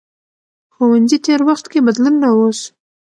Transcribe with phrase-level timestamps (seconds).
[0.73, 2.63] ښوونځي تېر وخت کې بدلون راوست.